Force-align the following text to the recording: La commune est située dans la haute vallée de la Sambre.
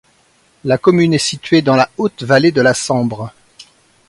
La 0.63 0.79
commune 0.79 1.13
est 1.13 1.19
située 1.19 1.61
dans 1.61 1.75
la 1.75 1.87
haute 1.99 2.23
vallée 2.23 2.51
de 2.51 2.61
la 2.61 2.73
Sambre. 2.73 3.31